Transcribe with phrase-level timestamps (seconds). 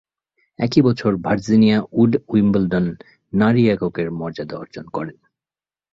[0.59, 2.85] একই বছর Virginia Wade Wimbledon
[3.33, 5.17] নারী এককের মর্যাদা অর্জন করেন।